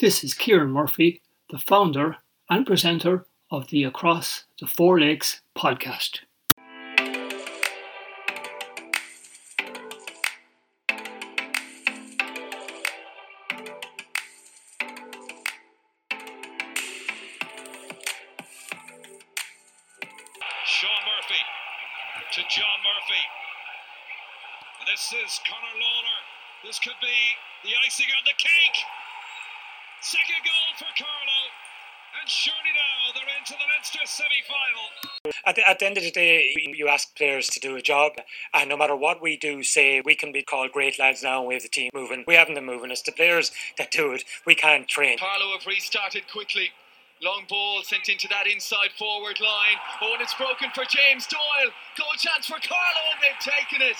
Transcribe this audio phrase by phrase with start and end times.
[0.00, 6.20] This is Kieran Murphy, the founder and presenter of the Across the Four Lakes podcast.
[20.64, 21.42] Sean Murphy
[22.34, 23.24] to John Murphy.
[24.86, 26.18] This is Conor Lawler.
[26.64, 27.34] This could be
[27.64, 29.07] the icing on the cake.
[30.08, 31.44] Second goal for Carlow.
[32.18, 35.34] And surely now they're into the Leinster semi final.
[35.44, 38.12] At the, at the end of the day, you ask players to do a job,
[38.54, 41.48] and no matter what we do, say we can be called great lads now and
[41.48, 42.24] we have the team moving.
[42.26, 42.90] We haven't them moving.
[42.90, 44.24] It's the players that do it.
[44.46, 45.18] We can't train.
[45.18, 46.70] Carlow have restarted quickly.
[47.20, 49.76] Long ball sent into that inside forward line.
[50.00, 51.70] Oh, and it's broken for James Doyle.
[51.98, 53.96] Goal chance for Carlow, and they've taken it.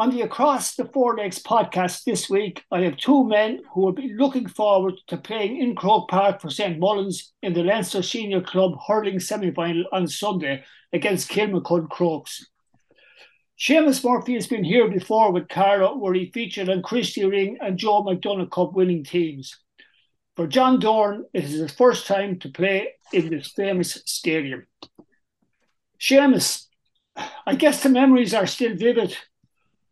[0.00, 3.92] On the Across the Four Lakes podcast this week, I have two men who will
[3.92, 8.40] be looking forward to playing in Croke Park for St Mullins in the Leinster Senior
[8.40, 12.46] Club hurling semi final on Sunday against Kilmacud Crokes.
[13.58, 17.76] Seamus Murphy has been here before with Carlow, where he featured on Christy Ring and
[17.76, 19.54] Joe McDonagh Cup winning teams.
[20.34, 24.66] For John Doran, it is his first time to play in this famous stadium.
[26.00, 26.68] Seamus,
[27.46, 29.14] I guess the memories are still vivid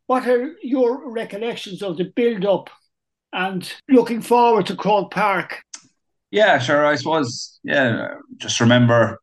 [0.09, 2.71] what are your recollections of the build up
[3.33, 5.63] and looking forward to Croke Park?
[6.31, 6.87] Yeah, sure.
[6.87, 9.21] I suppose, yeah, just remember.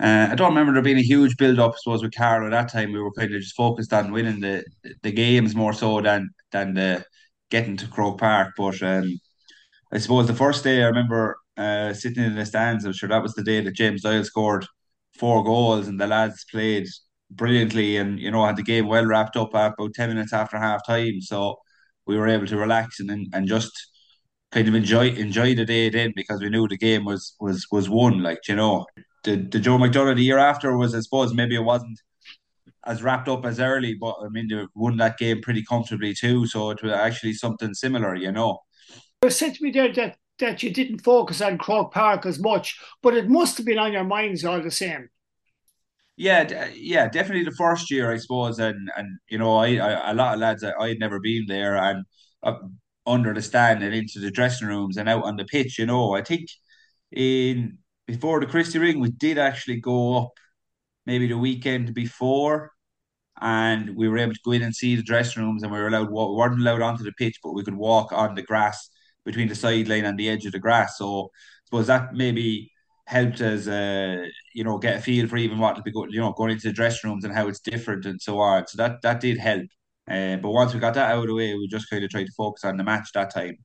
[0.00, 1.72] Uh, I don't remember there being a huge build up.
[1.72, 4.40] I suppose with Carlow at that time, we were kind of just focused on winning
[4.40, 4.64] the
[5.02, 7.04] the games more so than than the
[7.50, 8.54] getting to Croke Park.
[8.56, 9.20] But um,
[9.92, 12.86] I suppose the first day I remember uh, sitting in the stands.
[12.86, 14.66] I'm sure that was the day that James Doyle scored
[15.18, 16.86] four goals, and the lads played
[17.36, 17.96] brilliantly.
[17.96, 21.20] And you know had the game well wrapped up about 10 minutes after half time
[21.20, 21.56] so
[22.06, 23.72] we were able to relax and and just
[24.52, 27.88] kind of enjoy enjoy the day then because we knew the game was was was
[27.88, 28.86] won like you know.
[29.24, 32.00] The, the Joe McDonagh the year after was I suppose maybe it wasn't
[32.84, 36.46] as wrapped up as early but I mean they won that game pretty comfortably too.
[36.46, 38.58] So it was actually something similar you know.
[39.22, 42.80] You said to me there that that you didn't focus on Croke Park as much
[43.00, 45.08] but it must have been on your minds all the same
[46.16, 50.14] yeah, yeah, definitely the first year, I suppose, and and you know, I, I a
[50.14, 52.04] lot of lads I had never been there and
[52.42, 52.54] uh,
[53.06, 55.78] under the stand and into the dressing rooms and out on the pitch.
[55.78, 56.48] You know, I think
[57.12, 60.30] in before the Christy Ring, we did actually go up
[61.06, 62.72] maybe the weekend before,
[63.40, 65.88] and we were able to go in and see the dressing rooms, and we were
[65.88, 68.90] allowed we weren't allowed onto the pitch, but we could walk on the grass
[69.24, 70.98] between the sideline and the edge of the grass.
[70.98, 71.28] So I
[71.66, 72.70] suppose that maybe
[73.06, 74.24] helped us, uh,
[74.54, 76.68] you know, get a feel for even what to be going, you know, going into
[76.68, 78.66] the dressing rooms and how it's different and so on.
[78.66, 79.66] So that that did help.
[80.10, 82.26] Uh, but once we got that out of the way, we just kind of tried
[82.26, 83.56] to focus on the match that time.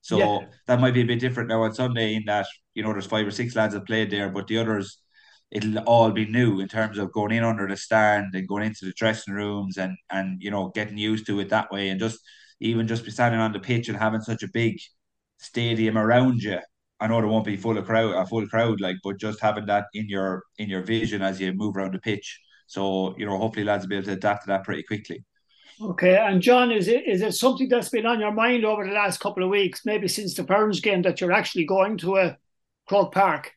[0.00, 0.38] So yeah.
[0.66, 3.26] that might be a bit different now on Sunday in that you know there's five
[3.26, 4.98] or six lads that played there, but the others
[5.50, 8.84] it'll all be new in terms of going in under the stand and going into
[8.84, 12.18] the dressing rooms and and you know getting used to it that way and just
[12.60, 14.78] even just be standing on the pitch and having such a big
[15.38, 16.58] stadium around you
[17.00, 19.66] I know there won't be full of crowd, a full crowd, like, but just having
[19.66, 22.40] that in your in your vision as you move around the pitch.
[22.66, 25.24] So you know, hopefully, lads will be able to adapt to that pretty quickly.
[25.80, 28.92] Okay, and John, is it is it something that's been on your mind over the
[28.92, 32.38] last couple of weeks, maybe since the Ferns game, that you're actually going to a
[32.86, 33.52] Croke Park?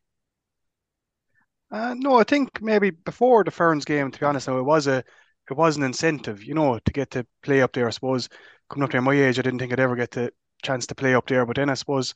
[1.70, 4.88] Uh, no, I think maybe before the Ferns game, to be honest, now it was
[4.88, 5.04] a
[5.50, 7.88] it was an incentive, you know, to get to play up there.
[7.88, 8.30] I suppose
[8.70, 10.32] coming up to my age, I didn't think I'd ever get the
[10.64, 12.14] chance to play up there, but then I suppose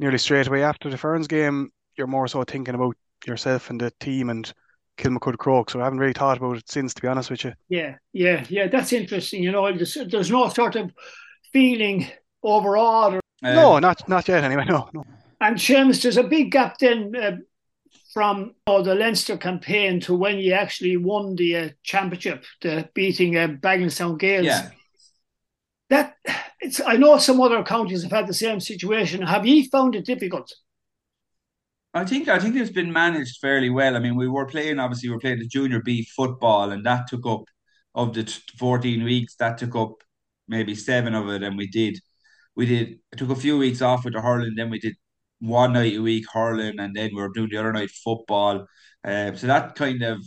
[0.00, 2.96] nearly straight away after the Ferns game, you're more so thinking about
[3.26, 4.52] yourself and the team and
[4.96, 5.70] Kilmacud Croke.
[5.70, 7.52] So I haven't really thought about it since, to be honest with you.
[7.68, 8.66] Yeah, yeah, yeah.
[8.66, 9.42] That's interesting.
[9.42, 10.90] You know, there's, there's no sort of
[11.52, 12.08] feeling
[12.42, 13.14] overall.
[13.14, 13.20] Or...
[13.44, 14.42] Uh, no, not not yet.
[14.42, 14.88] Anyway, no.
[14.92, 15.04] no.
[15.40, 17.36] And Seamus, there's a big gap then uh,
[18.12, 23.36] from oh, the Leinster campaign to when you actually won the uh, championship, the beating
[23.36, 24.46] uh, Bagenalstown Gaels.
[24.46, 24.70] Yeah
[25.90, 26.16] that
[26.60, 29.22] it's I know some other counties have had the same situation.
[29.22, 30.52] Have you found it difficult?
[31.92, 33.96] I think I think it's been managed fairly well.
[33.96, 37.08] I mean, we were playing obviously we were playing the junior B football, and that
[37.08, 37.44] took up
[37.94, 38.24] of the
[38.58, 39.34] fourteen weeks.
[39.36, 40.02] That took up
[40.48, 41.98] maybe seven of it, and we did
[42.56, 44.54] we did took a few weeks off with the hurling.
[44.56, 44.96] Then we did
[45.40, 48.66] one night a week hurling, and then we were doing the other night football.
[49.04, 50.18] Um, so that kind of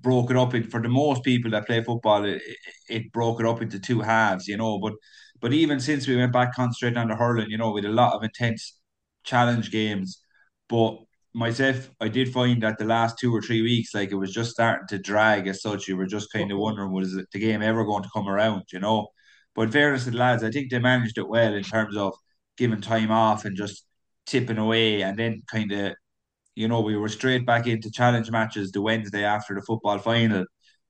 [0.00, 2.42] broke it up in for the most people that play football, it,
[2.88, 4.78] it broke it up into two halves, you know.
[4.78, 4.94] But
[5.40, 8.14] but even since we went back concentrating on the hurling, you know, with a lot
[8.14, 8.78] of intense
[9.24, 10.20] challenge games.
[10.68, 10.98] But
[11.34, 14.52] myself, I did find that the last two or three weeks, like it was just
[14.52, 15.88] starting to drag as such.
[15.88, 18.80] You were just kind of wondering, was the game ever going to come around, you
[18.80, 19.08] know?
[19.54, 22.14] But in fairness to the lads, I think they managed it well in terms of
[22.56, 23.84] giving time off and just
[24.26, 25.94] tipping away, and then kind of,
[26.56, 30.46] you know, we were straight back into challenge matches the Wednesday after the football final,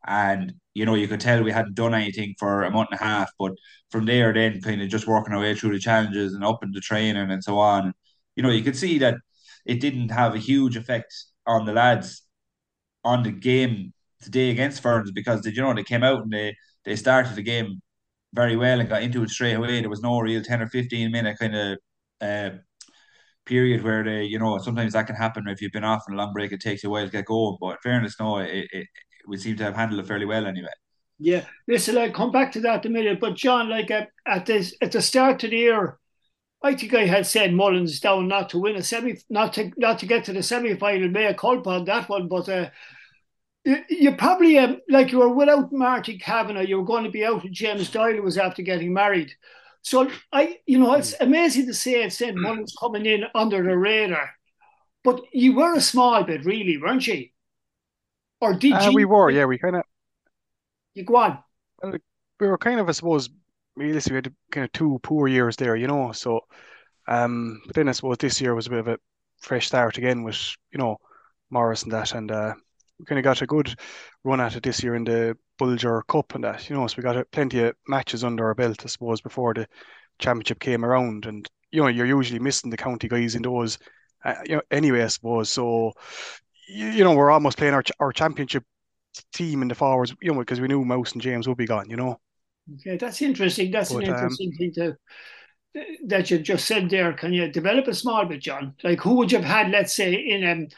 [0.06, 3.04] and you know you could tell we hadn't done anything for a month and a
[3.04, 3.52] half, but
[3.90, 6.80] from there then kind of just working our way through the challenges and up into
[6.80, 7.94] training and so on.
[8.36, 9.16] You know, you could see that
[9.66, 11.12] it didn't have a huge effect
[11.46, 12.22] on the lads
[13.04, 16.56] on the game today against Ferns because they, you know they came out and they
[16.84, 17.80] they started the game
[18.34, 19.80] very well and got into it straight away.
[19.80, 21.78] There was no real ten or fifteen minute kind of
[22.20, 22.50] uh,
[23.46, 26.16] period where they, you know, sometimes that can happen if you've been off on a
[26.18, 26.52] long break.
[26.52, 27.56] It takes a while to get going.
[27.60, 28.86] But fairness, no, it, it,
[29.26, 30.68] we seem to have handled it fairly well anyway.
[31.18, 33.20] Yeah, listen, I'll come back to that in a minute.
[33.20, 35.98] But John, like at, at this at the start of the year,
[36.62, 39.98] I think I had St Mullins down not to win a semi, not to not
[40.00, 41.08] to get to the semi final.
[41.08, 42.68] Mea culpa on that one, but uh,
[43.88, 47.44] you probably um, like you were without Marty Kavanagh, you were going to be out
[47.50, 49.32] James Doyle was after getting married.
[49.86, 52.36] So I, you know, it's amazing to see say St.
[52.36, 54.30] Mullins coming in under the radar,
[55.04, 57.28] but you were a small bit, really, weren't you?
[58.40, 58.94] Or did Uh, you?
[58.94, 59.82] we were, yeah, we kind of
[60.94, 61.44] You go on.
[62.40, 63.28] we were kind of, I suppose,
[63.76, 66.12] realistically, we had kind of two poor years there, you know.
[66.12, 66.40] So,
[67.08, 68.98] um, but then I suppose this year was a bit of a
[69.40, 70.38] fresh start again with,
[70.72, 70.98] you know,
[71.50, 72.54] Maurice and that, and uh,
[73.04, 73.74] kind of got a good
[74.24, 76.86] run at it this year in the Bulger Cup and that, you know.
[76.86, 79.66] So we got a, plenty of matches under our belt, I suppose, before the
[80.18, 83.78] championship came around, and you know, you're usually missing the county guys in those,
[84.24, 85.50] uh, you know, anyway, I suppose.
[85.50, 85.92] So,
[86.68, 88.64] you, you know, we're almost playing our ch- our championship
[89.32, 91.90] team in the forwards, you know, because we knew Mouse and James would be gone,
[91.90, 92.18] you know.
[92.74, 93.70] Okay, that's interesting.
[93.70, 94.96] That's an But, um, interesting thing to
[96.06, 97.12] that you just said there.
[97.12, 98.74] Can you develop a small bit, John?
[98.82, 100.68] Like who would you have had, let's say, in um,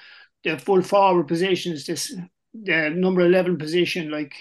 [0.44, 2.14] the full forward positions, this
[2.54, 4.34] the number eleven position, like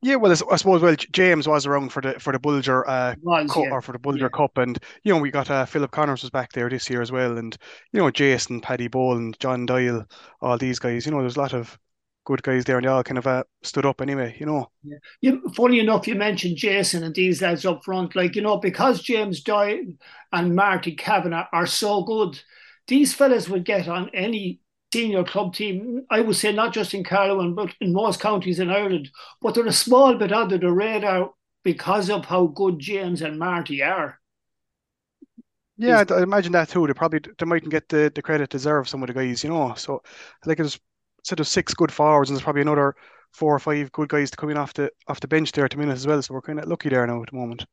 [0.00, 3.48] Yeah, well, I suppose well, James was around for the for the Bulger uh was
[3.48, 3.70] Cup yeah.
[3.70, 4.30] or for the Bulger Yeah.
[4.30, 7.12] Cup, and you know we got uh, Philip Connors was back there this year as
[7.12, 7.56] well, and
[7.92, 10.04] you know Jason, Paddy Boland, John Doyle,
[10.40, 11.06] all these guys.
[11.06, 11.78] You know, there's a lot of
[12.24, 14.36] good guys there, and they all kind of uh, stood up anyway.
[14.40, 14.70] You know,
[15.20, 19.02] You, funny enough, you mentioned Jason and these lads up front, like you know, because
[19.02, 19.84] James Doyle
[20.32, 22.40] and Marty Kavanagh are so good,
[22.88, 24.60] these fellas would get on any
[24.92, 26.04] senior club team.
[26.10, 29.10] I would say not just in Carlow, but in most counties in Ireland.
[29.40, 31.30] But they're a small bit under the radar
[31.64, 34.18] because of how good James and Marty are.
[35.76, 36.86] yeah, I, imagine that too.
[36.86, 39.42] They probably they mightn't get the the credit deserved some of the guys.
[39.44, 40.02] You know, so
[40.42, 40.78] I think it's
[41.20, 42.94] instead of six good forwards, and there's probably another
[43.32, 45.70] four or five good guys to come in off the off the bench there at
[45.70, 46.22] the minute as well.
[46.22, 47.64] So we're kind of lucky there now at the moment.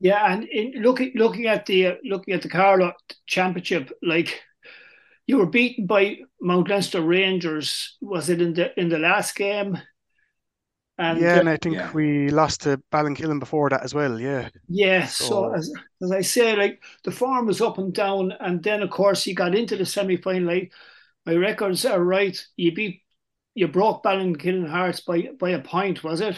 [0.00, 2.92] Yeah, and in looking looking at the uh, looking at the Carlow
[3.26, 4.42] Championship, like
[5.26, 7.96] you were beaten by Mount Leinster Rangers.
[8.00, 9.78] Was it in the in the last game?
[10.98, 11.92] And yeah, uh, and I think Yeah.
[11.92, 14.20] we lost to Ballinkillen before that as well.
[14.20, 14.48] Yeah.
[14.68, 15.70] Yeah, so, So- as,
[16.02, 19.34] as I say, like the form was up and down, and then of course he
[19.34, 20.48] got into the semi final.
[20.48, 20.72] Like,
[21.26, 22.36] my records are right.
[22.56, 23.02] You beat,
[23.54, 26.36] you broke Ballinkillen Hearts by by a point, was it?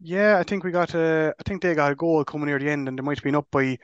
[0.00, 2.70] Yeah, I think we got a, I think they got a goal coming near the
[2.70, 3.78] end, and they might have been up by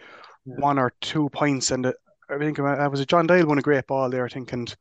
[0.44, 1.70] one or two points.
[1.70, 1.92] And uh,
[2.32, 4.74] I think uh, was it John Doyle won a great ball there, I think, and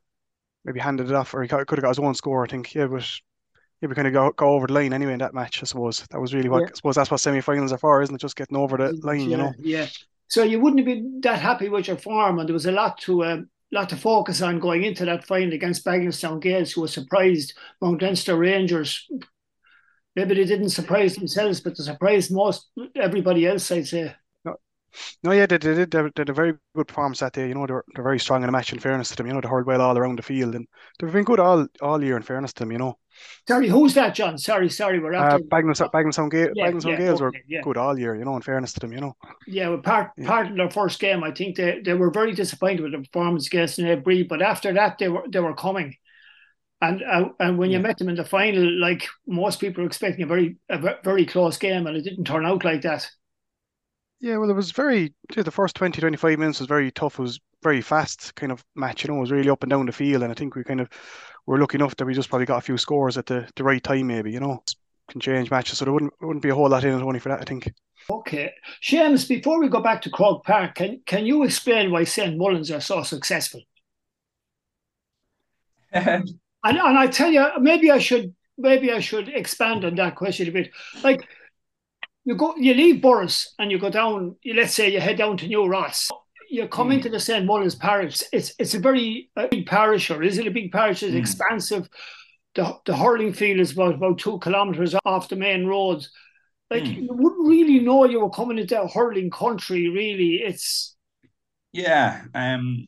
[0.66, 2.44] maybe handed it off, or he could have got his own score.
[2.44, 2.76] I think.
[2.76, 3.10] Yeah, but
[3.82, 5.62] yeah, we kind of go, go over the line anyway in that match.
[5.64, 6.68] I suppose that was really what Yeah.
[6.72, 8.22] I suppose that's what semi-finals are for, isn't it?
[8.22, 9.54] Just getting over the line, you know.
[9.58, 9.88] yeah.
[10.28, 13.00] So you wouldn't have been that happy with your form, and there was a lot
[13.00, 16.88] to um, lot to focus on going into that final against Bagenalstown Gaels, who were
[16.88, 19.08] surprised Mount Leinster Rangers.
[20.16, 23.72] Maybe they didn't surprise themselves, but they surprised most everybody else.
[23.72, 24.16] I'd say.
[25.24, 25.92] No, yeah, they, they did.
[25.92, 27.48] They, they had a very good performance that day.
[27.48, 28.74] You know, they're they're very strong in the match.
[28.74, 30.68] In fairness to them, you know, they hurled well all around the field, and
[31.00, 32.18] they've been good all all year.
[32.18, 32.98] In fairness to them, you know.
[33.48, 34.38] Sorry, who's that, John?
[34.38, 35.44] Sorry, sorry, we're Uh, after.
[35.44, 37.62] Bagenstown, Bagenstown, Ga- Yeah, Bagenstown yeah, Gaels were yeah.
[37.62, 38.16] good all year.
[38.16, 39.14] You know, in fairness to them, you know.
[39.48, 40.28] Yeah, well, part Yeah.
[40.28, 43.48] part of their first game, I think they, they were very disappointed with the performance
[43.48, 45.96] against Bree, but after that they were they were coming,
[46.82, 47.84] and uh, and when you Yeah.
[47.84, 51.58] met them in the final, like most people were expecting a very a very close
[51.58, 53.10] game, and it didn't turn out like that.
[54.22, 57.20] Yeah, well, it was very, the first 20, 25 minutes was very tough.
[57.20, 59.86] It was very fast kind of match, you know, it was really up and down
[59.86, 60.24] the field.
[60.24, 60.90] And I think we kind of
[61.46, 63.84] were lucky enough that we just probably got a few scores at the, the right
[63.84, 64.64] time, maybe, you know.
[65.10, 67.30] Can change matches, so there wouldn't wouldn't be a whole lot in it only for
[67.30, 67.74] that, I think.
[68.12, 72.38] Okay, Seamus, before we go back to Croke Park, can can you explain why St
[72.38, 73.62] Mullins are so successful?
[75.92, 76.26] Um,
[76.64, 80.48] and and I tell you, maybe I should maybe I should expand on that question
[80.48, 80.70] a bit.
[81.04, 81.28] Like
[82.30, 84.36] you go, you leave Borris and you go down.
[84.44, 86.10] You, let's say you head down to New Ross.
[86.50, 86.96] You come Mm.
[86.96, 88.22] into the St Mullins parish.
[88.32, 91.04] It's it's a very a big parish, or is it a big parish?
[91.04, 91.20] It's Mm.
[91.20, 91.90] expansive.
[92.56, 96.06] The the hurling field is about about two kilometres off the main road.
[96.72, 97.02] like mm.
[97.04, 99.90] you wouldn't really know you were coming into a hurling country.
[99.90, 100.96] Really, it's
[101.72, 102.26] yeah.
[102.36, 102.88] Um,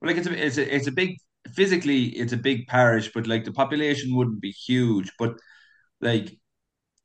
[0.00, 1.16] well, like it's a it's a it's a big
[1.54, 5.12] physically it's a big parish, but like the population wouldn't be huge.
[5.18, 5.32] But
[6.00, 6.38] like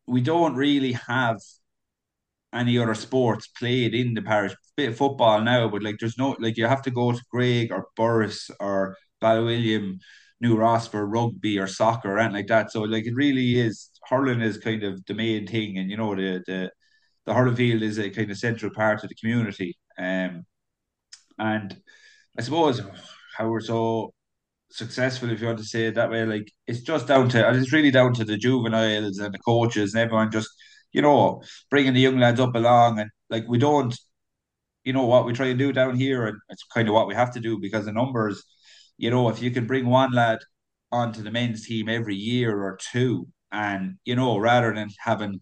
[0.07, 1.37] we don't really have
[2.53, 4.53] any other sports played in the parish.
[4.77, 7.71] Bit of football now, but like there's no like you have to go to Greig
[7.71, 9.99] or Borris or Ballywilliam,
[10.41, 12.71] New Ross for rugby or soccer or anything like that.
[12.71, 16.15] So like it really is hurling is kind of the main thing, and you know
[16.15, 16.71] the the
[17.25, 19.77] the hurling field is a kind of central part of the community.
[19.97, 20.45] Um,
[21.37, 21.77] and
[22.37, 22.81] I suppose
[23.37, 24.13] how we're so
[24.71, 27.73] successful, if you want to say it that way, like it's just down to it's
[27.73, 30.49] really down to the juveniles and the coaches and everyone just
[30.93, 33.97] you know bringing the young lads up along and like we don't
[34.83, 37.15] you know what we try and do down here and it's kind of what we
[37.15, 38.43] have to do because the numbers
[38.97, 40.39] you know if you can bring one lad
[40.91, 45.39] onto the men's team every year or two and you know rather than having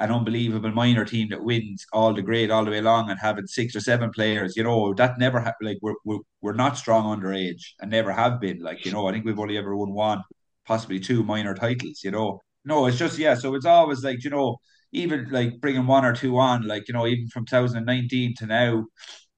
[0.00, 3.46] an unbelievable minor team that wins all the grade all the way along and having
[3.46, 7.18] six or seven players, you know, that never ha- like we're, we're we're not strong
[7.18, 8.60] underage and never have been.
[8.60, 10.22] Like, you know, I think we've only ever won one,
[10.66, 12.40] possibly two minor titles, you know.
[12.64, 14.58] No, it's just yeah, so it's always like, you know,
[14.92, 18.86] even like bringing one or two on, like, you know, even from 2019 to now,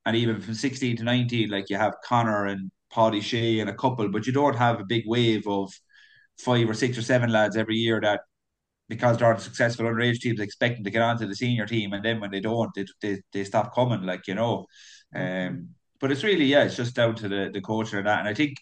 [0.07, 3.75] and even from 16 to 19, like you have Connor and Paddy Shea and a
[3.75, 5.73] couple, but you don't have a big wave of
[6.39, 8.21] five or six or seven lads every year that
[8.89, 12.31] because they're successful underage teams expecting to get onto the senior team, and then when
[12.31, 14.03] they don't, they they, they stop coming.
[14.03, 14.67] Like you know,
[15.15, 18.21] um, but it's really yeah, it's just down to the the coach and that.
[18.21, 18.57] And I think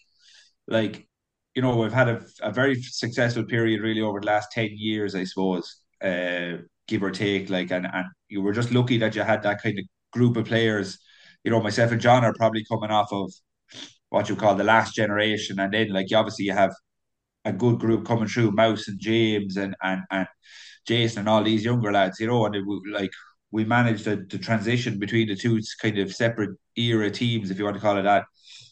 [0.67, 1.07] like
[1.55, 5.15] you know we've had a, a very successful period really over the last ten years,
[5.15, 7.49] I suppose, uh, give or take.
[7.49, 10.45] Like and and you were just lucky that you had that kind of group of
[10.45, 10.99] players.
[11.43, 13.31] You know, myself and John are probably coming off of
[14.09, 16.73] what you call the last generation, and then like obviously you have
[17.45, 20.27] a good group coming through, Mouse and James and and and
[20.87, 23.11] Jason and all these younger lads, you know, and it, like
[23.51, 27.65] we managed the, the transition between the two kind of separate era teams, if you
[27.65, 28.25] want to call it that,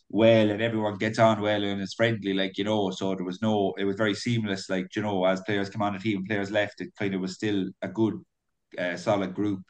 [0.10, 2.92] well, and everyone gets on well and it's friendly, like you know.
[2.92, 5.94] So there was no, it was very seamless, like you know, as players come on
[5.94, 8.16] the team, players left, it kind of was still a good,
[8.78, 9.62] uh, solid group.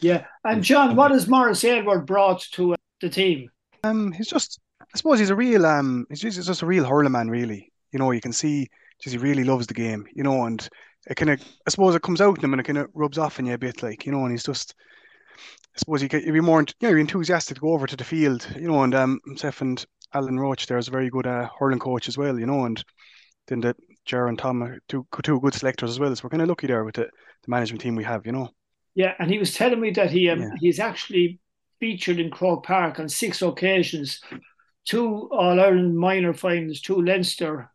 [0.00, 3.48] Yeah, and John, what has Maurice Aylward brought to uh, the team?
[3.84, 6.84] Um, he's just, I suppose, he's a real, um, he's just, he's just a real
[6.84, 8.68] hurler man, really you know, you can see
[9.00, 10.68] just he really loves the game, you know, and
[11.08, 13.16] it kind of, I suppose it comes out in him and it kind of rubs
[13.16, 14.74] off on you a bit, like, you know, and he's just,
[15.76, 18.04] I suppose you would be more, you know, you're enthusiastic to go over to the
[18.04, 21.48] field, you know, and um, himself and Alan Roach there is a very good uh,
[21.58, 22.82] hurling coach as well, you know, and
[23.48, 26.14] then the Jar and Tom are two, two good selectors as well.
[26.16, 28.48] So we're kind of lucky there with the, the management team we have, you know.
[28.94, 30.48] Yeah, and he was telling me that he um, yeah.
[30.58, 31.38] he's actually
[31.78, 34.22] featured in Croke Park on six occasions,
[34.86, 37.70] two All Ireland minor finals, two Leinster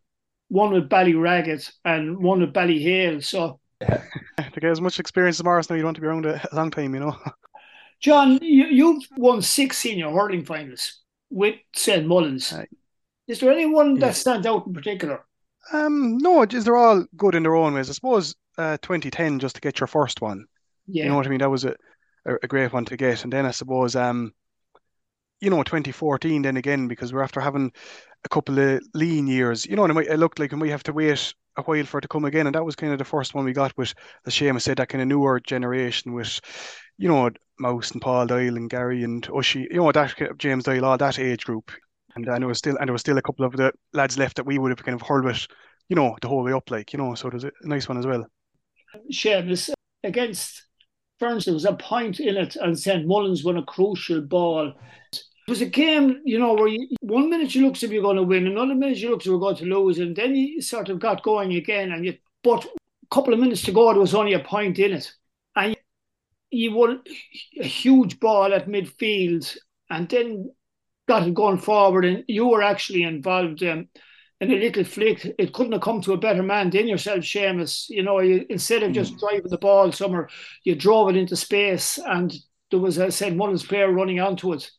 [0.51, 3.23] one with Ballyragget and one with Ballyhale.
[3.23, 6.45] So to get as much experience as Maurice now, you want to be around a,
[6.51, 7.17] long time, you know.
[8.01, 12.05] John, you, you've won six senior hurling finals with St.
[12.05, 12.53] Mullins.
[13.27, 14.07] Is there anyone yeah.
[14.07, 15.23] that stands out in particular?
[15.71, 17.89] Um, no, just they're all good in their own ways.
[17.89, 20.45] I suppose uh, 2010 just to get your first one.
[20.87, 21.03] Yeah.
[21.03, 21.39] You know what I mean?
[21.39, 21.75] That was a,
[22.25, 23.23] a, a great one to get.
[23.23, 24.33] And then I suppose um,
[25.41, 27.71] you know, 2014 then again because we're after having
[28.23, 30.83] a couple of lean years, you know, and it, might, it looked like we have
[30.83, 32.47] to wait a while for it to come again.
[32.47, 33.93] And that was kind of the first one we got with,
[34.25, 36.39] as Seamus said, that kind of newer generation with,
[36.97, 37.29] you know,
[37.59, 41.19] Mouse and Paul Doyle and Gary and Ushy, you know, that James Doyle, all that
[41.19, 41.71] age group.
[42.15, 44.35] And, and there was still and there was still a couple of the lads left
[44.37, 45.47] that we would have kind of heard with,
[45.87, 47.97] you know, the whole way up, like, you know, so it was a nice one
[47.97, 48.25] as well.
[49.11, 49.69] Seamus,
[50.03, 50.65] against
[51.19, 53.05] Ferns, there was a point in it, and St.
[53.05, 54.73] Mullins won a crucial ball
[55.47, 58.03] it was a game, you know, where you, one minute you look as if you're
[58.03, 60.35] going to win, another minute you look as if you're going to lose, and then
[60.35, 61.91] you sort of got going again.
[61.91, 64.93] And you, but a couple of minutes to go, there was only a point in
[64.93, 65.11] it,
[65.55, 65.75] and
[66.51, 67.01] you won
[67.59, 69.57] a huge ball at midfield,
[69.89, 70.51] and then
[71.07, 73.63] got it going forward, and you were actually involved.
[73.63, 73.89] Um,
[74.41, 77.89] in a little flick, it couldn't have come to a better man than yourself, Seamus.
[77.89, 79.19] You know, you, instead of just mm.
[79.19, 80.29] driving the ball somewhere,
[80.63, 82.33] you drove it into space, and
[82.71, 84.71] there was, I said, one player running onto it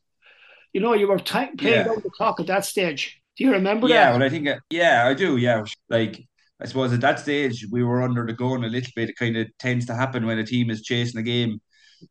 [0.72, 1.24] you know, you were t-
[1.56, 1.84] playing yeah.
[1.84, 3.20] down the clock at that stage.
[3.36, 4.00] Do you remember yeah, that?
[4.00, 5.36] Yeah, well, I think, uh, yeah, I do.
[5.36, 6.26] Yeah, like
[6.60, 9.10] I suppose at that stage we were under the gun a little bit.
[9.10, 11.60] It kind of tends to happen when a team is chasing a game.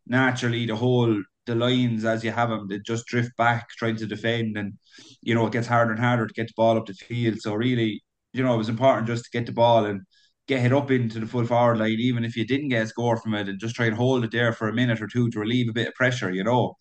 [0.07, 4.05] Naturally, the whole the lines as you have them, they just drift back trying to
[4.05, 4.73] defend, and
[5.21, 7.39] you know it gets harder and harder to get the ball up the field.
[7.39, 8.03] So really,
[8.33, 10.01] you know, it was important just to get the ball and
[10.47, 13.17] get it up into the full forward line, even if you didn't get a score
[13.17, 15.39] from it, and just try and hold it there for a minute or two to
[15.39, 16.31] relieve a bit of pressure.
[16.31, 16.75] You know,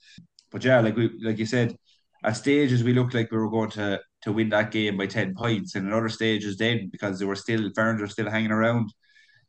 [0.50, 1.76] but yeah, like we like you said,
[2.24, 5.34] at stages we looked like we were going to to win that game by ten
[5.34, 8.92] points, and in other stages then because they were still Ferns were still hanging around,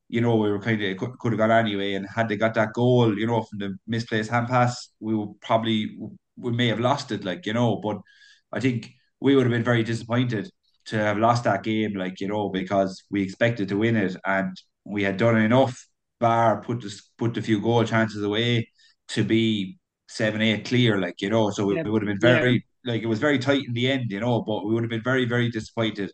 [0.09, 1.93] you know, we were kind of could, could have gone anyway.
[1.93, 5.39] And had they got that goal, you know, from the misplaced hand pass, we would
[5.41, 5.97] probably
[6.37, 7.77] we may have lost it, like you know.
[7.77, 7.99] But
[8.51, 10.49] I think we would have been very disappointed
[10.85, 14.55] to have lost that game, like you know, because we expected to win it and
[14.85, 15.87] we had done enough.
[16.19, 18.69] Bar put the put the few goal chances away
[19.09, 19.79] to be
[20.11, 21.49] seven eight clear, like you know.
[21.51, 21.81] So yeah.
[21.81, 22.93] it would have been very yeah.
[22.93, 24.41] like it was very tight in the end, you know.
[24.41, 26.11] But we would have been very very disappointed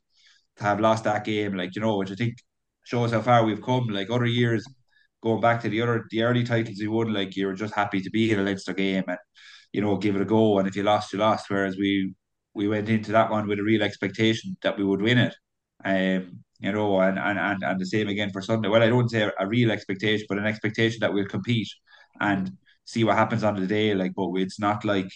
[0.57, 2.37] to have lost that game, like you know, which I think
[2.83, 3.87] shows how far we've come.
[3.87, 4.65] Like other years,
[5.21, 8.01] going back to the other the early titles we won, like you were just happy
[8.01, 9.17] to be in a Leinster game and
[9.73, 10.59] you know give it a go.
[10.59, 11.49] And if you lost, you lost.
[11.49, 12.13] Whereas we
[12.53, 15.35] we went into that one with a real expectation that we would win it.
[15.85, 18.67] Um, you know, and, and, and, and the same again for Sunday.
[18.67, 21.69] Well, I don't say a, a real expectation, but an expectation that we'll compete
[22.19, 22.51] and
[22.87, 23.95] see what happens on the day.
[23.95, 25.09] Like, but it's not like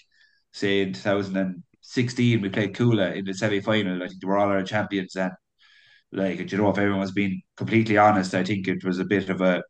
[0.54, 4.04] say in 2016 we played Cuala in the semi final.
[4.04, 5.32] I think they were all our champions and
[6.12, 9.30] like you know, if everyone was being completely honest, I think it was a bit
[9.30, 9.64] of a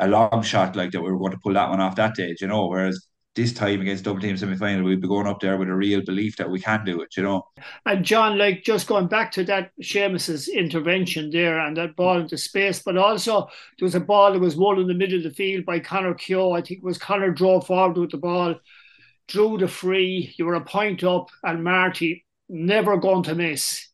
[0.00, 2.34] a long shot like that we were going to pull that one off that day,
[2.40, 2.66] you know.
[2.68, 5.74] Whereas this time against double team semi final, we'd be going up there with a
[5.74, 7.46] real belief that we can do it, you know.
[7.84, 12.38] And John, like just going back to that Seamus's intervention there and that ball into
[12.38, 13.48] space, but also
[13.78, 16.14] there was a ball that was won in the middle of the field by Connor
[16.14, 16.52] Keogh.
[16.52, 18.54] I think it was Connor drove forward with the ball,
[19.26, 23.88] drew the free, you were a point up, and Marty never going to miss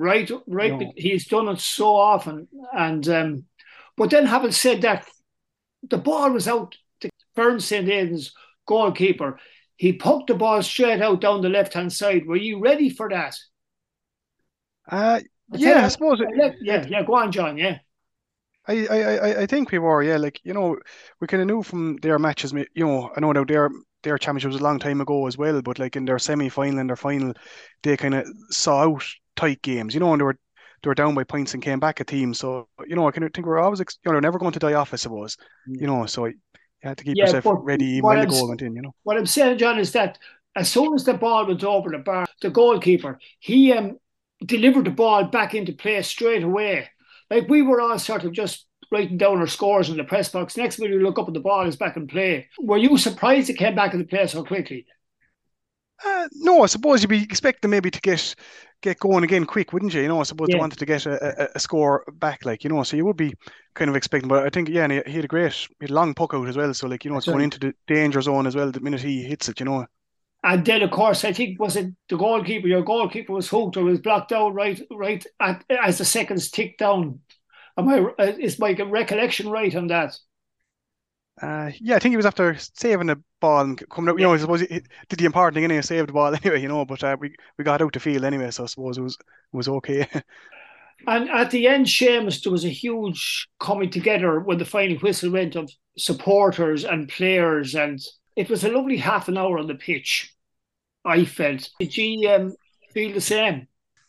[0.00, 0.30] right?
[0.46, 0.92] Right, no.
[0.96, 3.44] he's done it so often, and um,
[3.96, 5.06] but then having said that,
[5.82, 7.88] the ball was out to Ferns St.
[7.88, 8.32] Aidan's
[8.70, 9.38] goalkeeper.
[9.76, 12.26] He poked the ball straight out down the left hand side.
[12.26, 13.36] Were you ready for that?
[14.88, 15.20] Uh,
[15.52, 16.20] yeah, I suppose.
[16.20, 17.02] It, yeah, yeah.
[17.02, 17.58] Go on, John.
[17.58, 17.78] Yeah.
[18.68, 20.18] I, I, I think we were, yeah.
[20.18, 20.76] Like you know,
[21.20, 22.52] we kind of knew from their matches.
[22.52, 23.70] You know, I know now their
[24.02, 26.78] their championship was a long time ago as well, but like in their semi final
[26.78, 27.32] and their final,
[27.82, 30.38] they kind of saw out tight games, you know, and they were
[30.82, 32.34] they were down by points and came back a team.
[32.34, 34.58] So you know, I kind of think we're always, you know, they're never going to
[34.58, 35.36] die off, I suppose.
[35.66, 36.30] You know, so
[36.82, 38.74] you had to keep yeah, yourself ready even when the goal went in.
[38.74, 40.18] You know, what I'm saying, John, is that
[40.56, 43.98] as soon as the ball went over the bar, the goalkeeper he um
[44.44, 46.88] delivered the ball back into play straight away.
[47.30, 50.56] Like we were all sort of just writing down our scores in the press box.
[50.56, 52.48] Next minute, you look up and the ball is back in play.
[52.58, 54.86] Were you surprised it came back into play so quickly?
[56.04, 58.34] Uh, no, I suppose you'd be expecting maybe to get
[58.82, 60.02] get going again quick, wouldn't you?
[60.02, 60.56] You know, I suppose yeah.
[60.56, 63.16] they wanted to get a, a, a, score back, like you know, so you would
[63.16, 63.34] be
[63.74, 64.28] kind of expecting.
[64.28, 66.48] But I think yeah, he, he, had a great, he had a long puck out
[66.48, 66.72] as well.
[66.72, 69.22] So like you know, it's going into the danger zone as well the minute he
[69.22, 69.86] hits it, you know.
[70.42, 72.66] And then of course, I think was it the goalkeeper?
[72.66, 76.78] Your goalkeeper was hooked or was blocked out right, right at, as the seconds ticked
[76.78, 77.20] down.
[77.76, 77.98] Am I?
[78.18, 80.16] Uh, is my recollection right on that?
[81.40, 84.18] Uh, yeah, I think he was after saving the ball and coming out.
[84.18, 86.60] You know, I suppose he, he did the important thing anyway, saved the ball anyway.
[86.60, 89.02] You know, but uh, we we got out the field anyway, so I suppose it
[89.02, 90.06] was it was okay.
[91.06, 95.30] and at the end, Seamus, there was a huge coming together when the final whistle
[95.30, 98.00] went of supporters and players, and
[98.36, 100.34] it was a lovely half an hour on the pitch.
[101.04, 101.70] I felt.
[101.80, 102.54] Did you um,
[102.92, 103.66] feel the same?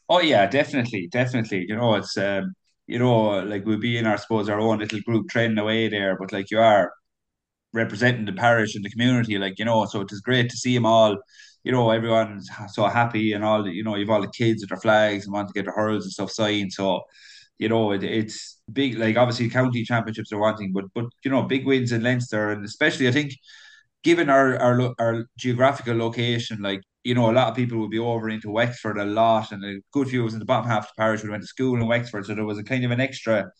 [0.09, 1.65] Oh yeah, definitely, definitely.
[1.69, 2.53] You know, it's um,
[2.87, 5.87] you know, like we'll be in our, I suppose, our own little group training away
[5.87, 6.91] there, but like you are
[7.73, 9.85] representing the parish and the community, like you know.
[9.85, 11.17] So it is great to see them all.
[11.63, 13.67] You know, everyone's so happy and all.
[13.67, 16.03] You know, you've all the kids with their flags and want to get their hurls
[16.03, 16.73] and stuff signed.
[16.73, 17.01] So,
[17.59, 18.97] you know, it, it's big.
[18.97, 22.65] Like obviously, county championships are wanting, but but you know, big wins in Leinster and
[22.65, 23.33] especially I think,
[24.03, 27.99] given our our our geographical location, like you know, a lot of people would be
[27.99, 30.91] over into Wexford a lot, and a good few was in the bottom half of
[30.95, 33.01] the parish would went to school in Wexford, so there was a kind of an
[33.01, 33.51] extra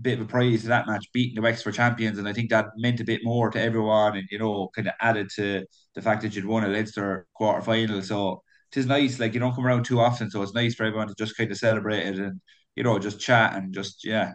[0.00, 2.66] bit of a prize to that match, beating the Wexford champions, and I think that
[2.76, 6.22] meant a bit more to everyone, and you know, kind of added to the fact
[6.22, 8.02] that you'd won a Leinster quarter final.
[8.02, 10.84] So it is nice, like you don't come around too often, so it's nice for
[10.84, 12.40] everyone to just kind of celebrate it and
[12.76, 14.32] you know just chat and just yeah,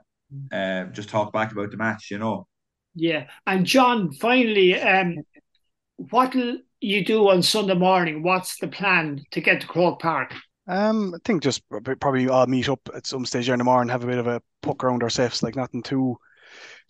[0.52, 2.48] uh, just talk back about the match, you know.
[2.96, 5.18] Yeah, and John, finally, um,
[5.98, 8.24] what'll you do on Sunday morning?
[8.24, 10.34] What's the plan to get to Croke Park?
[10.68, 14.04] Um, I think just probably I'll meet up at some stage during the morning, have
[14.04, 16.18] a bit of a puck around ourselves, like nothing too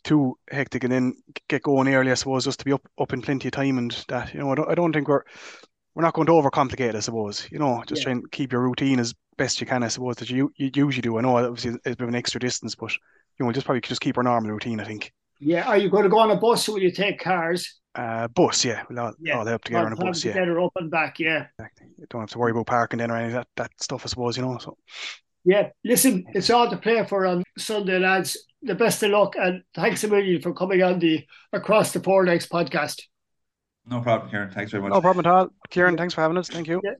[0.03, 1.15] too hectic, and then
[1.49, 2.11] get going early.
[2.11, 4.33] I suppose just to be up up in plenty of time and that.
[4.33, 5.23] You know, I don't I don't think we're
[5.93, 6.95] we're not going to overcomplicate.
[6.95, 8.03] I suppose you know, just yeah.
[8.05, 9.83] try and keep your routine as best you can.
[9.83, 11.17] I suppose that you you usually do.
[11.17, 12.93] I know obviously it's a bit of an extra distance, but
[13.37, 14.79] you know, just probably just keep our normal routine.
[14.79, 15.11] I think.
[15.39, 17.77] Yeah, are you going to go on a bus or will you take cars?
[17.95, 18.83] Uh, bus, yeah.
[18.89, 19.37] We'll all, yeah.
[19.37, 20.33] all help together on a bus, yeah.
[20.33, 21.47] Together up and back, yeah.
[21.57, 21.87] Exactly.
[21.97, 24.07] You don't have to worry about parking then or any of that, that stuff, I
[24.07, 24.57] suppose, you know.
[24.57, 24.77] So.
[25.45, 28.37] Yeah, listen, it's all to play for on Sunday, lads.
[28.63, 32.25] The best of luck, and thanks a million for coming on the Across the Four
[32.25, 33.03] Lakes podcast.
[33.85, 34.51] No problem, Kieran.
[34.51, 34.91] Thanks very much.
[34.91, 35.49] No problem at all.
[35.69, 36.49] Kieran, thanks for having us.
[36.49, 36.81] Thank you.
[36.83, 36.93] Yeah.